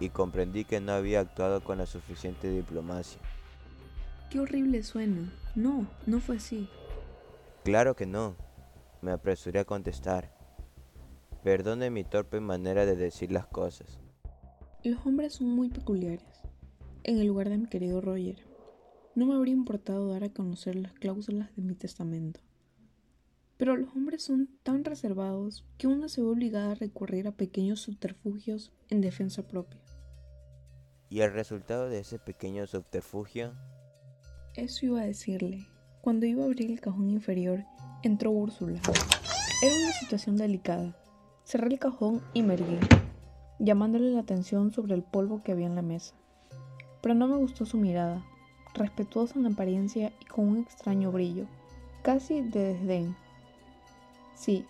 y 0.00 0.10
comprendí 0.10 0.64
que 0.64 0.80
no 0.80 0.92
había 0.92 1.20
actuado 1.20 1.62
con 1.62 1.78
la 1.78 1.86
suficiente 1.86 2.50
diplomacia. 2.50 3.20
Qué 4.30 4.40
horrible 4.40 4.82
suena. 4.82 5.32
No, 5.54 5.86
no 6.06 6.20
fue 6.20 6.36
así. 6.36 6.68
Claro 7.64 7.96
que 7.96 8.06
no, 8.06 8.36
me 9.02 9.10
apresuré 9.10 9.60
a 9.60 9.64
contestar. 9.64 10.32
Perdone 11.42 11.90
mi 11.90 12.04
torpe 12.04 12.40
manera 12.40 12.84
de 12.84 12.96
decir 12.96 13.32
las 13.32 13.46
cosas. 13.46 13.98
Los 14.84 15.04
hombres 15.06 15.34
son 15.34 15.48
muy 15.48 15.70
peculiares. 15.70 16.42
En 17.04 17.18
el 17.18 17.26
lugar 17.26 17.48
de 17.48 17.58
mi 17.58 17.66
querido 17.66 18.00
Roger, 18.00 18.44
no 19.14 19.26
me 19.26 19.34
habría 19.34 19.54
importado 19.54 20.08
dar 20.08 20.24
a 20.24 20.32
conocer 20.32 20.76
las 20.76 20.92
cláusulas 20.92 21.54
de 21.56 21.62
mi 21.62 21.74
testamento. 21.74 22.40
Pero 23.56 23.76
los 23.76 23.88
hombres 23.96 24.22
son 24.22 24.48
tan 24.62 24.84
reservados 24.84 25.64
que 25.78 25.88
uno 25.88 26.08
se 26.08 26.20
ve 26.20 26.28
obligada 26.28 26.72
a 26.72 26.76
recurrir 26.76 27.26
a 27.26 27.32
pequeños 27.32 27.80
subterfugios 27.80 28.72
en 28.88 29.00
defensa 29.00 29.48
propia. 29.48 29.80
¿Y 31.10 31.20
el 31.20 31.32
resultado 31.32 31.88
de 31.88 32.00
ese 32.00 32.18
pequeño 32.18 32.66
subterfugio? 32.66 33.54
Eso 34.54 34.84
iba 34.84 35.00
a 35.00 35.06
decirle. 35.06 35.66
Cuando 36.02 36.26
iba 36.26 36.42
a 36.42 36.46
abrir 36.46 36.70
el 36.70 36.80
cajón 36.80 37.10
inferior, 37.10 37.64
entró 38.02 38.30
Úrsula. 38.30 38.80
Era 39.62 39.74
una 39.74 39.92
situación 39.92 40.36
delicada. 40.36 40.94
Cerré 41.44 41.68
el 41.68 41.78
cajón 41.78 42.22
y 42.34 42.42
me 42.42 42.54
erguí, 42.54 42.78
llamándole 43.58 44.10
la 44.10 44.20
atención 44.20 44.70
sobre 44.70 44.94
el 44.94 45.02
polvo 45.02 45.42
que 45.42 45.52
había 45.52 45.66
en 45.66 45.76
la 45.76 45.82
mesa. 45.82 46.14
Pero 47.00 47.14
no 47.14 47.26
me 47.26 47.36
gustó 47.38 47.64
su 47.64 47.78
mirada, 47.78 48.22
respetuosa 48.74 49.38
en 49.38 49.46
apariencia 49.46 50.12
y 50.20 50.26
con 50.26 50.46
un 50.46 50.58
extraño 50.58 51.10
brillo, 51.10 51.46
casi 52.02 52.42
de 52.42 52.74
desdén. 52.74 53.16
Sí, 54.34 54.66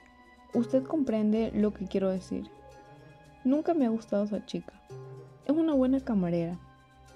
usted 0.54 0.84
comprende 0.84 1.50
lo 1.52 1.74
que 1.74 1.86
quiero 1.86 2.10
decir. 2.10 2.48
Nunca 3.42 3.74
me 3.74 3.86
ha 3.86 3.90
gustado 3.90 4.22
esa 4.24 4.46
chica. 4.46 4.72
Es 5.48 5.56
una 5.56 5.72
buena 5.72 5.98
camarera. 6.00 6.58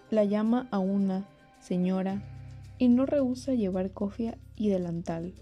La 0.08 0.24
llama 0.24 0.66
a 0.70 0.78
una 0.78 1.26
señora 1.60 2.22
y 2.78 2.88
no 2.88 3.04
rehúsa 3.04 3.52
llevar 3.52 3.90
cofia 3.90 4.38
y 4.56 4.70
delantal, 4.70 5.34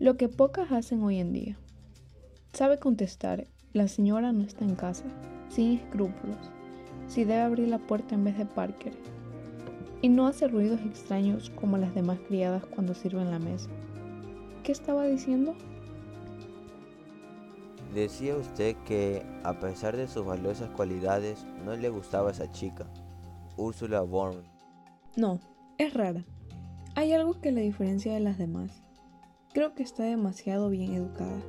lo 0.00 0.16
que 0.16 0.28
pocas 0.28 0.72
hacen 0.72 1.04
hoy 1.04 1.20
en 1.20 1.32
día. 1.32 1.56
Sabe 2.52 2.80
contestar, 2.80 3.46
la 3.72 3.86
señora 3.86 4.32
no 4.32 4.42
está 4.42 4.64
en 4.64 4.74
casa, 4.74 5.04
sin 5.48 5.78
escrúpulos, 5.78 6.38
si 7.06 7.22
debe 7.22 7.42
abrir 7.42 7.68
la 7.68 7.78
puerta 7.78 8.16
en 8.16 8.24
vez 8.24 8.36
de 8.36 8.46
Parker. 8.46 8.94
Y 10.02 10.08
no 10.08 10.26
hace 10.26 10.48
ruidos 10.48 10.80
extraños 10.80 11.50
como 11.50 11.78
las 11.78 11.94
demás 11.94 12.18
criadas 12.26 12.64
cuando 12.66 12.94
sirven 12.94 13.30
la 13.30 13.38
mesa. 13.38 13.70
¿Qué 14.64 14.72
estaba 14.72 15.06
diciendo? 15.06 15.54
Decía 17.98 18.36
usted 18.36 18.76
que, 18.84 19.26
a 19.42 19.58
pesar 19.58 19.96
de 19.96 20.06
sus 20.06 20.24
valiosas 20.24 20.70
cualidades, 20.70 21.44
no 21.64 21.74
le 21.74 21.88
gustaba 21.88 22.30
esa 22.30 22.48
chica, 22.52 22.86
Úrsula 23.56 24.02
Bourne. 24.02 24.44
No, 25.16 25.40
es 25.78 25.94
rara. 25.94 26.24
Hay 26.94 27.12
algo 27.12 27.40
que 27.40 27.50
la 27.50 27.60
diferencia 27.60 28.14
de 28.14 28.20
las 28.20 28.38
demás. 28.38 28.84
Creo 29.52 29.74
que 29.74 29.82
está 29.82 30.04
demasiado 30.04 30.68
bien 30.68 30.94
educada. 30.94 31.40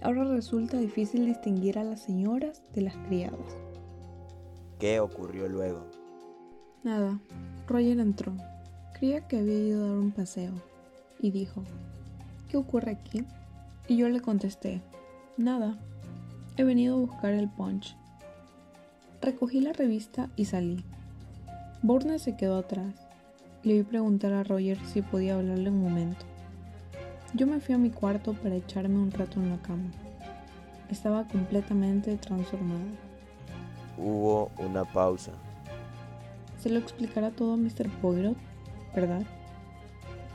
Ahora 0.00 0.24
resulta 0.24 0.78
difícil 0.78 1.26
distinguir 1.26 1.78
a 1.78 1.84
las 1.84 2.00
señoras 2.00 2.62
de 2.72 2.80
las 2.80 2.96
criadas. 3.06 3.58
¿Qué 4.78 5.00
ocurrió 5.00 5.50
luego? 5.50 5.84
Nada. 6.82 7.20
Roger 7.66 8.00
entró. 8.00 8.32
Creía 8.94 9.28
que 9.28 9.36
había 9.36 9.58
ido 9.58 9.84
a 9.84 9.88
dar 9.88 9.98
un 9.98 10.12
paseo 10.12 10.54
y 11.20 11.30
dijo, 11.30 11.62
¿qué 12.48 12.56
ocurre 12.56 12.92
aquí? 12.92 13.26
Y 13.86 13.98
yo 13.98 14.08
le 14.08 14.22
contesté, 14.22 14.80
nada. 15.38 15.78
He 16.56 16.64
venido 16.64 16.96
a 16.96 17.00
buscar 17.00 17.32
el 17.32 17.48
punch. 17.48 17.96
Recogí 19.22 19.60
la 19.60 19.72
revista 19.72 20.28
y 20.36 20.46
salí. 20.46 20.84
Bourne 21.82 22.18
se 22.18 22.36
quedó 22.36 22.58
atrás. 22.58 22.94
Le 23.62 23.74
vi 23.74 23.82
preguntar 23.82 24.32
a 24.32 24.42
Roger 24.42 24.78
si 24.86 25.02
podía 25.02 25.36
hablarle 25.36 25.70
un 25.70 25.82
momento. 25.82 26.24
Yo 27.34 27.46
me 27.46 27.60
fui 27.60 27.74
a 27.74 27.78
mi 27.78 27.90
cuarto 27.90 28.32
para 28.34 28.56
echarme 28.56 28.98
un 28.98 29.12
rato 29.12 29.40
en 29.40 29.50
la 29.50 29.58
cama. 29.58 29.90
Estaba 30.90 31.26
completamente 31.28 32.16
transformada. 32.16 32.86
Hubo 33.96 34.50
una 34.58 34.84
pausa. 34.84 35.32
Se 36.58 36.70
lo 36.70 36.78
explicará 36.78 37.30
todo 37.30 37.54
a 37.54 37.56
Mr. 37.56 37.88
Poirot, 38.00 38.36
¿verdad? 38.94 39.22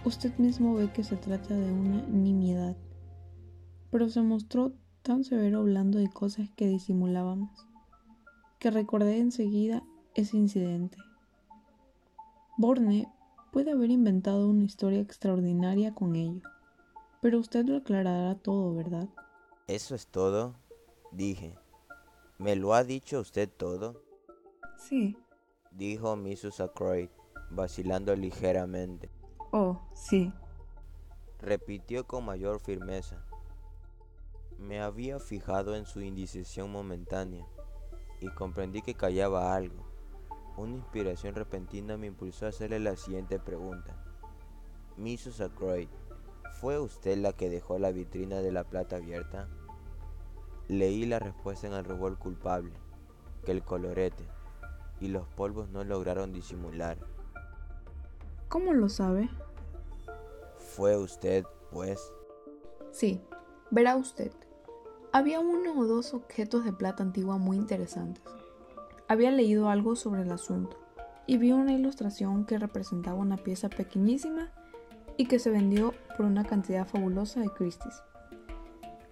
Usted 0.06 0.38
mismo 0.38 0.76
ve 0.76 0.92
que 0.92 1.04
se 1.04 1.16
trata 1.16 1.56
de 1.56 1.72
una 1.72 2.02
nimiedad, 2.08 2.76
pero 3.90 4.10
se 4.10 4.22
mostró 4.22 4.74
tan 5.04 5.24
severo 5.24 5.60
hablando 5.60 6.00
de 6.00 6.10
cosas 6.10 6.50
que 6.56 6.68
disimulábamos, 6.68 7.52
que 8.60 8.72
recordé 8.72 9.20
enseguida 9.20 9.84
ese 10.16 10.38
incidente. 10.38 10.98
Borne 12.58 13.08
puede 13.52 13.72
haber 13.72 13.92
inventado 13.92 14.50
una 14.50 14.64
historia 14.64 15.00
extraordinaria 15.00 15.94
con 15.94 16.16
ello 16.16 16.42
pero 17.24 17.40
usted 17.40 17.66
lo 17.66 17.78
aclarará 17.78 18.36
todo, 18.36 18.76
¿verdad? 18.76 19.08
¿Eso 19.68 19.96
es 19.96 20.08
todo? 20.08 20.56
Dije. 21.14 21.58
¿Me 22.38 22.58
lo 22.58 22.74
ha 22.74 22.84
dicho 22.84 23.22
usted 23.22 23.50
todo? 23.50 24.04
Sí. 24.78 25.18
Dijo 25.72 26.18
Mrs. 26.18 26.60
Ackroyd, 26.60 27.08
vacilando 27.50 28.14
ligeramente. 28.14 29.10
Oh, 29.54 29.80
sí. 29.94 30.34
Repitió 31.40 32.06
con 32.06 32.26
mayor 32.26 32.60
firmeza. 32.60 33.24
Me 34.60 34.82
había 34.82 35.20
fijado 35.20 35.76
en 35.76 35.86
su 35.86 36.02
indecisión 36.02 36.72
momentánea 36.72 37.46
y 38.20 38.30
comprendí 38.30 38.82
que 38.82 38.94
callaba 38.94 39.56
algo. 39.56 39.84
Una 40.56 40.76
inspiración 40.76 41.36
repentina 41.36 41.98
me 41.98 42.08
impulsó 42.08 42.46
a 42.46 42.50
hacerle 42.50 42.80
la 42.80 42.96
siguiente 42.96 43.40
pregunta. 43.40 43.96
Mrs. 44.98 45.42
Ackroyd, 45.42 45.90
¿Fue 46.64 46.80
usted 46.80 47.18
la 47.18 47.34
que 47.34 47.50
dejó 47.50 47.78
la 47.78 47.92
vitrina 47.92 48.38
de 48.38 48.54
la 48.54 48.64
plata 48.64 48.96
abierta? 48.96 49.50
Leí 50.70 51.06
la 51.06 51.20
respuesta 51.20 51.68
en 51.68 51.74
el 51.74 51.84
rubor 51.84 52.18
culpable, 52.18 52.72
que 53.44 53.52
el 53.52 53.64
colorete 53.64 54.26
y 55.02 55.10
los 55.10 55.28
polvos 55.28 55.68
no 55.70 55.84
lograron 55.84 56.32
disimular. 56.32 56.98
¿Cómo 58.48 58.72
lo 58.72 58.88
sabe? 58.88 59.30
Fue 60.58 60.96
usted, 60.96 61.44
pues. 61.70 62.14
Sí, 62.92 63.22
verá 63.74 63.96
usted. 63.96 64.32
Había 65.12 65.40
uno 65.40 65.74
o 65.76 65.86
dos 65.88 66.14
objetos 66.14 66.64
de 66.64 66.74
plata 66.74 67.02
antigua 67.02 67.40
muy 67.40 67.58
interesantes. 67.58 68.24
Había 69.08 69.32
leído 69.32 69.68
algo 69.68 69.96
sobre 69.96 70.22
el 70.22 70.32
asunto 70.32 70.78
y 71.26 71.38
vi 71.38 71.54
una 71.54 71.74
ilustración 71.74 72.46
que 72.46 72.60
representaba 72.60 73.18
una 73.18 73.38
pieza 73.38 73.70
pequeñísima 73.70 74.52
y 75.18 75.26
que 75.26 75.40
se 75.40 75.50
vendió 75.50 75.94
por 76.16 76.28
una 76.28 76.44
cantidad 76.44 76.88
fabulosa 76.88 77.40
de 77.40 77.50
Christie's. 77.50 78.04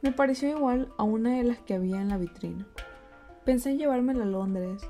Me 0.03 0.12
pareció 0.12 0.50
igual 0.50 0.94
a 1.00 1.03
una 1.03 1.38
de 1.38 1.44
las 1.44 1.58
que 1.60 1.74
había 1.74 2.00
en 2.00 2.10
la 2.10 2.18
vitrina. 2.18 2.68
Pensé 3.44 3.72
en 3.72 3.80
llevármela 3.80 4.24
a 4.24 4.27
Londres 4.27 4.84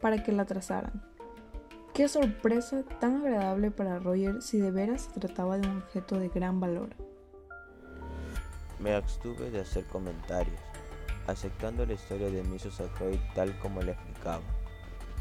para 0.00 0.22
que 0.22 0.32
la 0.32 0.46
trazaran. 0.46 1.02
Qué 1.92 2.08
sorpresa 2.08 2.82
tan 2.98 3.16
agradable 3.16 3.70
para 3.70 3.98
Roger 3.98 4.40
si 4.40 4.58
de 4.58 4.70
veras 4.70 5.02
se 5.02 5.20
trataba 5.20 5.58
de 5.58 5.68
un 5.68 5.78
objeto 5.78 6.18
de 6.18 6.30
gran 6.30 6.60
valor. 6.60 7.07
Me 8.78 8.94
abstuve 8.94 9.50
de 9.50 9.60
hacer 9.60 9.84
comentarios, 9.86 10.60
aceptando 11.26 11.84
la 11.84 11.94
historia 11.94 12.30
de 12.30 12.42
Mrs. 12.42 12.80
Ackroyd 12.80 13.18
tal 13.34 13.58
como 13.58 13.82
la 13.82 13.92
explicaba. 13.92 14.42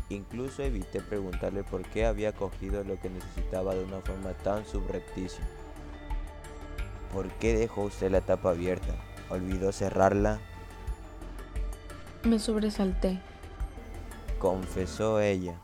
Incluso 0.10 0.64
evité 0.64 1.02
preguntarle 1.02 1.64
por 1.64 1.84
qué 1.84 2.06
había 2.06 2.34
cogido 2.34 2.84
lo 2.84 3.00
que 3.00 3.10
necesitaba 3.10 3.76
de 3.76 3.84
una 3.84 4.00
forma 4.02 4.32
tan 4.34 4.66
subrepticia. 4.66 5.46
¿Por 7.12 7.30
qué 7.34 7.58
dejó 7.58 7.84
usted 7.84 8.12
la 8.12 8.22
tapa 8.22 8.52
abierta? 8.52 8.94
¿Olvidó 9.30 9.72
cerrarla? 9.72 10.40
Me 12.24 12.40
sobresalté. 12.40 13.20
Confesó 14.40 15.20
ella. 15.20 15.60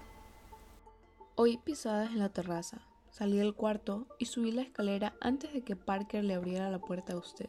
Oí 1.36 1.58
pisadas 1.58 2.12
en 2.12 2.20
la 2.20 2.30
terraza. 2.30 2.80
Salí 3.12 3.38
del 3.38 3.54
cuarto 3.54 4.08
y 4.18 4.26
subí 4.26 4.52
la 4.52 4.64
escalera 4.64 5.14
antes 5.22 5.54
de 5.54 5.62
que 5.62 5.76
Parker 5.76 6.24
le 6.24 6.34
abriera 6.34 6.70
la 6.70 6.80
puerta 6.80 7.14
a 7.14 7.18
usted. 7.18 7.48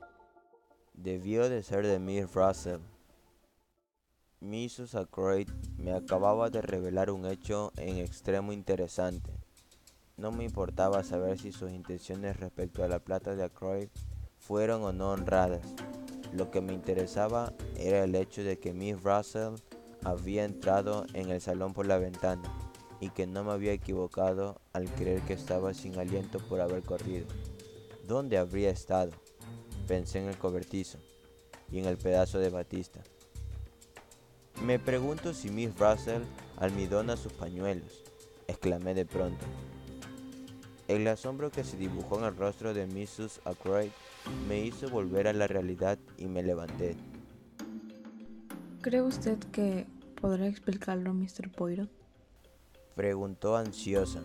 Debió 0.94 1.48
de 1.48 1.64
ser 1.64 1.84
de 1.84 1.98
Miss 1.98 2.32
Russell. 2.34 2.78
Mrs. 4.40 4.94
Ackroyd 4.94 5.48
me 5.76 5.92
acababa 5.92 6.50
de 6.50 6.62
revelar 6.62 7.10
un 7.10 7.26
hecho 7.26 7.72
en 7.76 7.98
extremo 7.98 8.52
interesante. 8.52 9.32
No 10.16 10.30
me 10.30 10.44
importaba 10.44 11.02
saber 11.02 11.36
si 11.40 11.50
sus 11.50 11.72
intenciones 11.72 12.38
respecto 12.38 12.84
a 12.84 12.88
la 12.88 13.00
plata 13.00 13.34
de 13.34 13.42
Ackroyd 13.42 13.88
fueron 14.38 14.84
o 14.84 14.92
no 14.92 15.10
honradas. 15.10 15.66
Lo 16.32 16.52
que 16.52 16.60
me 16.60 16.72
interesaba 16.72 17.52
era 17.76 18.04
el 18.04 18.14
hecho 18.14 18.44
de 18.44 18.60
que 18.60 18.72
Miss 18.72 19.02
Russell 19.02 19.56
había 20.04 20.44
entrado 20.44 21.06
en 21.12 21.28
el 21.28 21.40
salón 21.40 21.72
por 21.72 21.86
la 21.86 21.98
ventana 21.98 22.44
y 23.00 23.10
que 23.10 23.26
no 23.26 23.42
me 23.42 23.50
había 23.50 23.72
equivocado 23.72 24.60
al 24.72 24.88
creer 24.94 25.22
que 25.22 25.32
estaba 25.32 25.74
sin 25.74 25.98
aliento 25.98 26.38
por 26.38 26.60
haber 26.60 26.84
corrido. 26.84 27.26
¿Dónde 28.06 28.38
habría 28.38 28.70
estado? 28.70 29.10
Pensé 29.86 30.18
en 30.18 30.28
el 30.28 30.38
cobertizo 30.38 30.98
y 31.70 31.78
en 31.78 31.84
el 31.84 31.96
pedazo 31.96 32.38
de 32.38 32.50
batista. 32.50 33.00
Me 34.62 34.78
pregunto 34.78 35.34
si 35.34 35.50
Miss 35.50 35.76
Russell 35.78 36.22
almidona 36.58 37.16
sus 37.16 37.32
pañuelos, 37.32 38.04
exclamé 38.46 38.94
de 38.94 39.04
pronto. 39.04 39.44
El 40.86 41.06
asombro 41.08 41.50
que 41.50 41.64
se 41.64 41.76
dibujó 41.76 42.18
en 42.18 42.24
el 42.24 42.36
rostro 42.36 42.72
de 42.72 42.86
Mrs. 42.86 43.40
Ackroyd 43.44 43.90
me 44.48 44.60
hizo 44.60 44.88
volver 44.88 45.28
a 45.28 45.32
la 45.32 45.46
realidad 45.46 45.98
y 46.18 46.26
me 46.26 46.42
levanté. 46.42 46.96
¿Cree 48.80 49.02
usted 49.02 49.38
que 49.50 49.86
podrá 50.20 50.46
explicarlo 50.46 51.12
Mr. 51.14 51.50
Poirot? 51.50 51.90
Preguntó 52.94 53.56
ansiosa. 53.56 54.22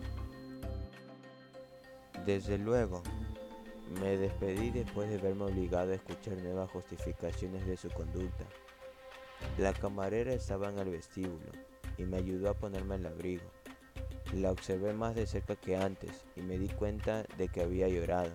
Desde 2.24 2.58
luego, 2.58 3.02
me 3.90 4.16
despedí 4.16 4.70
después 4.70 5.10
de 5.10 5.18
verme 5.18 5.44
obligado 5.44 5.92
a 5.92 5.96
escuchar 5.96 6.36
nuevas 6.38 6.70
justificaciones 6.70 7.66
de 7.66 7.76
su 7.76 7.90
conducta. 7.90 8.44
La 9.58 9.72
camarera 9.72 10.32
estaba 10.32 10.68
en 10.68 10.78
el 10.78 10.90
vestíbulo 10.90 11.50
y 11.98 12.04
me 12.04 12.18
ayudó 12.18 12.50
a 12.50 12.54
ponerme 12.54 12.96
el 12.96 13.06
abrigo. 13.06 13.50
La 14.32 14.52
observé 14.52 14.92
más 14.92 15.16
de 15.16 15.26
cerca 15.26 15.56
que 15.56 15.76
antes 15.76 16.24
y 16.36 16.42
me 16.42 16.56
di 16.56 16.68
cuenta 16.68 17.24
de 17.36 17.48
que 17.48 17.62
había 17.62 17.88
llorado. 17.88 18.30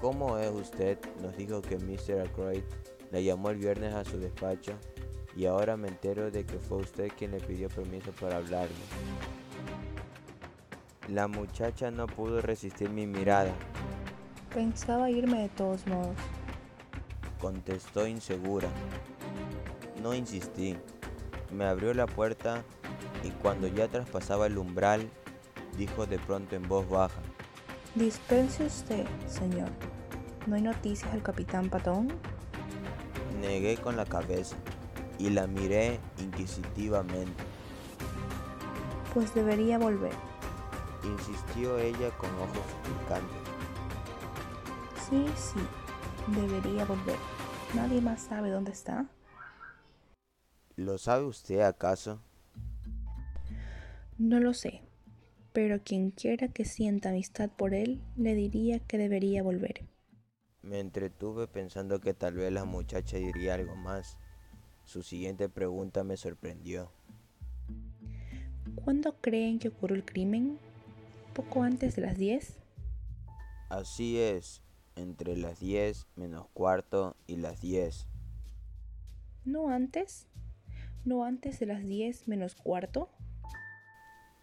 ¿Cómo 0.00 0.38
es 0.38 0.50
usted? 0.50 0.98
Nos 1.20 1.36
dijo 1.36 1.60
que 1.60 1.76
Mr. 1.76 2.20
Ackroyd 2.20 2.62
la 3.10 3.20
llamó 3.20 3.50
el 3.50 3.58
viernes 3.58 3.94
a 3.94 4.04
su 4.04 4.18
despacho 4.18 4.72
y 5.36 5.44
ahora 5.44 5.76
me 5.76 5.88
entero 5.88 6.30
de 6.30 6.44
que 6.46 6.58
fue 6.58 6.78
usted 6.78 7.10
quien 7.18 7.32
le 7.32 7.40
pidió 7.40 7.68
permiso 7.68 8.12
para 8.12 8.38
hablarle. 8.38 8.74
La 11.08 11.28
muchacha 11.28 11.90
no 11.90 12.06
pudo 12.06 12.40
resistir 12.40 12.88
mi 12.88 13.06
mirada. 13.06 13.52
Pensaba 14.54 15.10
irme 15.10 15.42
de 15.42 15.48
todos 15.50 15.86
modos. 15.86 16.16
Contestó 17.40 18.06
insegura. 18.06 18.68
No 20.02 20.12
insistí. 20.12 20.76
Me 21.52 21.64
abrió 21.64 21.94
la 21.94 22.06
puerta 22.06 22.64
y 23.22 23.30
cuando 23.30 23.68
ya 23.68 23.86
traspasaba 23.88 24.46
el 24.46 24.58
umbral, 24.58 25.08
dijo 25.76 26.06
de 26.06 26.18
pronto 26.18 26.56
en 26.56 26.66
voz 26.68 26.88
baja. 26.88 27.20
Dispense 27.94 28.64
usted, 28.64 29.06
señor. 29.28 29.68
¿No 30.46 30.56
hay 30.56 30.62
noticias 30.62 31.12
del 31.12 31.22
capitán 31.22 31.68
Patón? 31.68 32.08
Negué 33.40 33.76
con 33.76 33.96
la 33.96 34.04
cabeza 34.04 34.56
y 35.18 35.30
la 35.30 35.46
miré 35.46 36.00
inquisitivamente. 36.18 37.42
Pues 39.14 39.34
debería 39.34 39.78
volver. 39.78 40.12
Insistió 41.04 41.78
ella 41.78 42.10
con 42.18 42.30
ojos 42.30 42.64
suplicantes. 42.84 43.39
Sí, 45.10 45.26
sí, 45.36 45.60
debería 46.40 46.84
volver. 46.84 47.16
¿Nadie 47.74 48.00
más 48.00 48.22
sabe 48.22 48.50
dónde 48.50 48.70
está? 48.70 49.06
¿Lo 50.76 50.98
sabe 50.98 51.24
usted 51.24 51.60
acaso? 51.60 52.20
No 54.18 54.38
lo 54.38 54.54
sé, 54.54 54.82
pero 55.52 55.82
quien 55.82 56.10
quiera 56.12 56.48
que 56.48 56.64
sienta 56.64 57.08
amistad 57.08 57.50
por 57.50 57.74
él, 57.74 58.00
le 58.16 58.34
diría 58.36 58.78
que 58.78 58.98
debería 58.98 59.42
volver. 59.42 59.84
Me 60.62 60.78
entretuve 60.78 61.48
pensando 61.48 62.00
que 62.00 62.14
tal 62.14 62.34
vez 62.34 62.52
la 62.52 62.64
muchacha 62.64 63.16
diría 63.16 63.54
algo 63.54 63.74
más. 63.74 64.16
Su 64.84 65.02
siguiente 65.02 65.48
pregunta 65.48 66.04
me 66.04 66.16
sorprendió. 66.16 66.92
¿Cuándo 68.76 69.16
creen 69.20 69.58
que 69.58 69.68
ocurrió 69.68 69.96
el 69.96 70.04
crimen? 70.04 70.58
¿Poco 71.34 71.62
antes 71.62 71.96
de 71.96 72.02
las 72.02 72.16
10? 72.16 72.58
Así 73.70 74.18
es, 74.18 74.62
entre 75.00 75.36
las 75.36 75.60
10 75.60 76.06
menos 76.16 76.46
cuarto 76.52 77.16
y 77.26 77.36
las 77.36 77.60
10. 77.60 78.06
¿No 79.44 79.70
antes? 79.70 80.26
¿No 81.04 81.24
antes 81.24 81.58
de 81.58 81.66
las 81.66 81.82
10 81.82 82.28
menos 82.28 82.54
cuarto? 82.54 83.08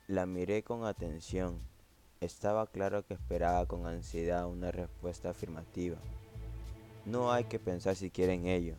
La 0.08 0.26
miré 0.26 0.64
con 0.64 0.86
atención. 0.86 1.60
Estaba 2.20 2.66
claro 2.68 3.06
que 3.06 3.14
esperaba 3.14 3.68
con 3.68 3.86
ansiedad 3.86 4.48
una 4.48 4.72
respuesta 4.72 5.30
afirmativa. 5.30 5.98
No 7.06 7.32
hay 7.32 7.44
que 7.44 7.60
pensar 7.60 7.96
siquiera 7.96 8.34
en 8.34 8.48
ello. 8.48 8.76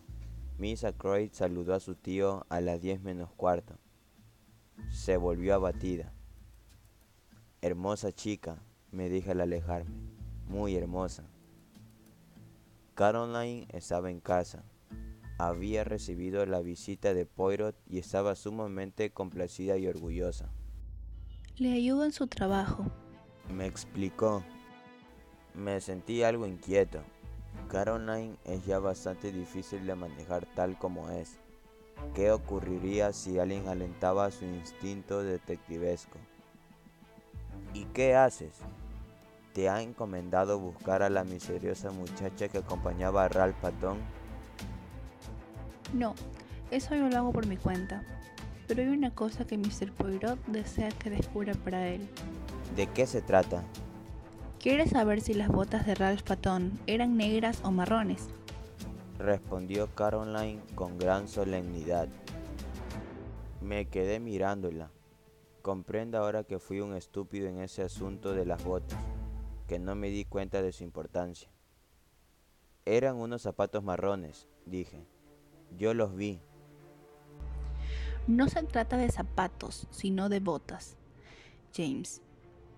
Miss 0.59 0.83
Ackroyd 0.83 1.31
saludó 1.33 1.75
a 1.75 1.81
su 1.81 1.95
tío 1.95 2.45
a 2.49 2.61
las 2.61 2.81
10 2.81 3.01
menos 3.03 3.31
cuarto. 3.31 3.79
Se 4.91 5.17
volvió 5.17 5.55
abatida. 5.55 6.13
Hermosa 7.63 8.11
chica, 8.13 8.61
me 8.91 9.09
dije 9.09 9.31
al 9.31 9.41
alejarme. 9.41 9.95
Muy 10.49 10.75
hermosa. 10.75 11.25
Caroline 12.99 13.69
estaba 13.69 14.11
en 14.11 14.19
casa. 14.19 14.65
Había 15.39 15.85
recibido 15.85 16.45
la 16.47 16.59
visita 16.63 17.15
de 17.15 17.27
Poirot 17.27 17.77
y 17.87 18.01
estaba 18.01 18.35
sumamente 18.35 19.13
complacida 19.13 19.77
y 19.77 19.87
orgullosa. 19.87 20.51
Le 21.59 21.75
ayudo 21.75 22.05
en 22.05 22.11
su 22.11 22.27
trabajo. 22.27 22.91
Me 23.55 23.67
explicó. 23.67 24.43
Me 25.55 25.81
sentí 25.81 26.25
algo 26.25 26.45
inquieto. 26.45 26.99
Caroline 27.69 28.37
es 28.45 28.67
ya 28.67 28.81
bastante 28.81 29.31
difícil 29.31 29.87
de 29.87 29.95
manejar 29.95 30.49
tal 30.57 30.77
como 30.77 31.09
es. 31.09 31.39
¿Qué 32.17 32.33
ocurriría 32.33 33.13
si 33.13 33.39
alguien 33.39 33.69
alentaba 33.69 34.29
su 34.33 34.45
instinto 34.45 35.23
detectivesco? 35.23 36.19
¿Y 37.75 37.85
qué 37.85 38.17
haces? 38.17 38.55
¿Te 39.53 39.69
ha 39.69 39.83
encomendado 39.83 40.59
buscar 40.59 41.03
a 41.03 41.11
la 41.11 41.25
misteriosa 41.25 41.91
muchacha 41.91 42.49
que 42.49 42.59
acompañaba 42.59 43.25
a 43.25 43.29
Ralph 43.29 43.57
Patton? 43.57 43.99
No, 45.93 46.15
eso 46.71 46.95
yo 46.95 47.09
lo 47.09 47.17
hago 47.17 47.33
por 47.33 47.47
mi 47.47 47.57
cuenta. 47.57 48.05
Pero 48.67 48.83
hay 48.83 48.89
una 48.89 49.15
cosa 49.15 49.47
que 49.47 49.57
Mr. 49.57 49.93
Poirot 49.93 50.39
desea 50.47 50.91
que 50.91 51.11
descubra 51.11 51.55
para 51.55 51.89
él. 51.89 52.07
¿De 52.77 52.87
qué 52.89 53.07
se 53.07 53.23
trata? 53.23 53.65
Quiere 54.61 54.87
saber 54.87 55.21
si 55.23 55.35
las 55.35 55.49
botas 55.49 55.87
de 55.87 55.95
Ralph 55.95 56.23
Patton 56.23 56.79
eran 56.87 57.17
negras 57.17 57.61
o 57.65 57.71
marrones. 57.71 58.29
Respondió 59.19 59.89
Caroline 59.95 60.61
con 60.75 60.99
gran 60.99 61.27
solemnidad. 61.27 62.09
Me 63.61 63.87
quedé 63.87 64.21
mirándola. 64.21 64.91
Comprendo 65.63 66.19
ahora 66.19 66.45
que 66.45 66.59
fui 66.59 66.81
un 66.81 66.95
estúpido 66.95 67.49
en 67.49 67.59
ese 67.59 67.83
asunto 67.83 68.33
de 68.33 68.47
las 68.47 68.63
botas, 68.63 68.99
que 69.69 69.79
no 69.79 69.95
me 69.95 70.09
di 70.09 70.25
cuenta 70.25 70.63
de 70.63 70.73
su 70.73 70.83
importancia. 70.83 71.51
Eran 72.87 73.17
unos 73.17 73.43
zapatos 73.43 73.85
marrones, 73.85 74.49
dije. 74.65 75.07
Yo 75.77 75.93
los 75.93 76.17
vi. 76.17 76.41
No 78.27 78.49
se 78.49 78.63
trata 78.63 78.97
de 78.97 79.11
zapatos, 79.11 79.87
sino 79.91 80.31
de 80.31 80.41
botas. 80.41 80.97
James, 81.75 82.23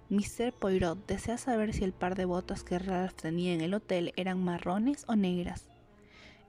Mr. 0.09 0.53
Poirot 0.53 1.07
desea 1.07 1.39
saber 1.39 1.73
si 1.73 1.85
el 1.85 1.93
par 1.93 2.17
de 2.17 2.25
botas 2.25 2.65
que 2.65 2.81
Ralph 2.81 3.15
tenía 3.15 3.55
en 3.55 3.61
el 3.61 3.73
hotel 3.73 4.13
eran 4.17 4.43
marrones 4.43 5.05
o 5.07 5.15
negras. 5.15 5.71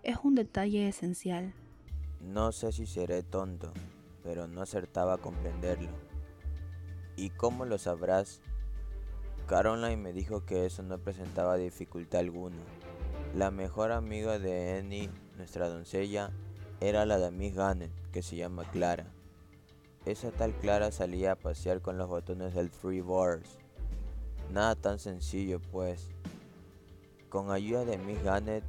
Es 0.02 0.18
un 0.24 0.34
detalle 0.34 0.88
esencial. 0.88 1.54
No 2.20 2.52
sé 2.52 2.72
si 2.72 2.88
seré 2.88 3.22
tonto, 3.22 3.72
pero 4.24 4.48
no 4.48 4.64
acertaba 4.64 5.14
a 5.14 5.18
comprenderlo. 5.20 5.92
¿Y 7.16 7.30
cómo 7.30 7.66
lo 7.66 7.78
sabrás? 7.78 8.42
Caroline 9.48 9.98
me 9.98 10.14
dijo 10.14 10.46
que 10.46 10.66
eso 10.66 10.84
no 10.84 10.98
presentaba 10.98 11.58
dificultad 11.58 12.22
alguna. 12.22 12.58
La 13.36 13.52
mejor 13.52 13.92
amiga 13.92 14.40
de 14.40 14.78
Annie, 14.80 15.10
nuestra 15.38 15.70
doncella, 15.70 16.32
era 16.80 17.06
la 17.06 17.18
de 17.20 17.32
Miss 17.32 17.56
Gannett, 17.56 17.92
que 18.12 18.24
se 18.24 18.36
llama 18.36 18.70
Clara. 18.72 19.06
Esa 20.06 20.32
tal 20.32 20.54
Clara 20.54 20.92
salía 20.92 21.34
a 21.34 21.36
pasear 21.36 21.82
con 21.82 21.98
los 21.98 22.10
botones 22.10 22.56
del 22.56 22.72
Three 22.72 23.02
Bars. 23.02 23.60
Nada 24.52 24.76
tan 24.76 25.00
sencillo, 25.00 25.60
pues. 25.72 26.10
Con 27.30 27.52
ayuda 27.52 27.86
de 27.86 27.98
Miss 27.98 28.24
Gannett, 28.24 28.64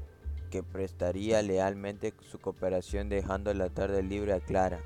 que 0.50 0.62
prestaría 0.62 1.40
lealmente 1.42 2.12
su 2.30 2.38
cooperación 2.38 3.08
dejando 3.08 3.54
la 3.54 3.70
tarde 3.70 4.02
libre 4.02 4.34
a 4.34 4.40
Clara, 4.40 4.80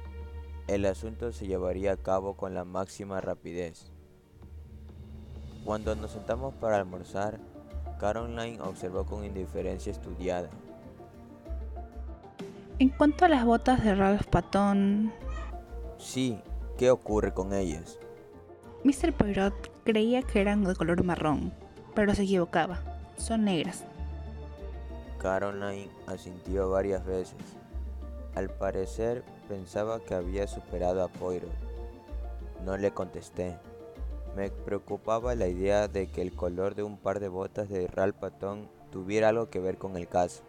el 0.68 0.86
asunto 0.86 1.32
se 1.32 1.46
llevaría 1.46 1.92
a 1.92 1.96
cabo 1.96 2.36
con 2.36 2.54
la 2.54 2.64
máxima 2.64 3.20
rapidez. 3.20 3.90
Cuando 5.66 5.96
nos 5.96 6.12
sentamos 6.12 6.54
para 6.54 6.76
almorzar, 6.76 7.40
Caroline 7.98 8.60
observó 8.60 9.04
con 9.04 9.24
indiferencia 9.24 9.90
estudiada. 9.90 10.48
En 12.78 12.90
cuanto 12.90 13.24
a 13.24 13.28
las 13.28 13.44
botas 13.44 13.82
de 13.82 13.96
Ralph 13.96 14.26
Patton, 14.28 15.12
Sí, 15.98 16.38
¿qué 16.78 16.92
ocurre 16.92 17.34
con 17.34 17.52
ellas? 17.52 17.98
Mr. 18.84 19.12
Poirot 19.12 19.82
creía 19.82 20.22
que 20.22 20.40
eran 20.40 20.62
de 20.62 20.76
color 20.76 21.02
marrón, 21.02 21.52
pero 21.96 22.14
se 22.14 22.22
equivocaba. 22.22 22.78
Son 23.16 23.44
negras. 23.44 23.82
Caroline 25.18 25.90
asintió 26.06 26.70
varias 26.70 27.04
veces. 27.04 27.38
Al 28.36 28.50
parecer 28.50 29.24
pensaba 29.48 29.98
que 29.98 30.14
había 30.14 30.46
superado 30.46 31.02
a 31.02 31.08
Poirot. 31.08 31.50
No 32.64 32.76
le 32.76 32.92
contesté. 32.92 33.56
Me 34.36 34.50
preocupaba 34.50 35.34
la 35.34 35.48
idea 35.48 35.88
de 35.88 36.08
que 36.08 36.20
el 36.20 36.34
color 36.34 36.74
de 36.74 36.82
un 36.82 36.98
par 36.98 37.20
de 37.20 37.28
botas 37.28 37.70
de 37.70 37.86
Ralph 37.86 38.16
Patton 38.16 38.68
tuviera 38.92 39.30
algo 39.30 39.48
que 39.48 39.60
ver 39.60 39.78
con 39.78 39.96
el 39.96 40.08
caso. 40.08 40.42